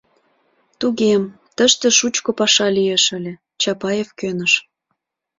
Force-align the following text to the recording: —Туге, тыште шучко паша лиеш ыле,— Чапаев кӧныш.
—Туге, 0.79 1.13
тыште 1.55 1.87
шучко 1.97 2.31
паша 2.39 2.67
лиеш 2.77 3.03
ыле,— 3.17 3.33
Чапаев 3.61 4.09
кӧныш. 4.19 4.53